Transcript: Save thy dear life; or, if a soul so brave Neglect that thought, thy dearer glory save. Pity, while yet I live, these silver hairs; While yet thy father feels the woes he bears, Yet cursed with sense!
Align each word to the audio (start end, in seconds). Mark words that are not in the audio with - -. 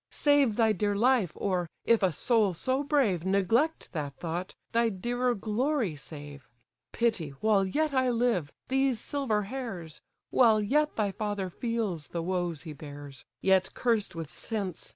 Save 0.09 0.55
thy 0.55 0.71
dear 0.73 0.95
life; 0.95 1.31
or, 1.35 1.69
if 1.85 2.01
a 2.01 2.11
soul 2.11 2.55
so 2.55 2.81
brave 2.81 3.23
Neglect 3.23 3.93
that 3.93 4.15
thought, 4.15 4.55
thy 4.71 4.89
dearer 4.89 5.35
glory 5.35 5.95
save. 5.95 6.49
Pity, 6.91 7.35
while 7.39 7.63
yet 7.63 7.93
I 7.93 8.09
live, 8.09 8.51
these 8.67 8.99
silver 8.99 9.43
hairs; 9.43 10.01
While 10.31 10.59
yet 10.59 10.95
thy 10.95 11.11
father 11.11 11.51
feels 11.51 12.07
the 12.07 12.23
woes 12.23 12.63
he 12.63 12.73
bears, 12.73 13.25
Yet 13.41 13.75
cursed 13.75 14.15
with 14.15 14.31
sense! 14.31 14.89